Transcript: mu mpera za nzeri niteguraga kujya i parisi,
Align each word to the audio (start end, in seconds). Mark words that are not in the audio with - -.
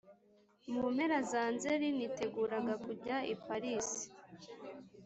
mu 0.71 0.83
mpera 0.95 1.17
za 1.31 1.43
nzeri 1.53 1.87
niteguraga 1.97 2.73
kujya 2.85 3.17
i 3.33 3.35
parisi, 3.45 4.05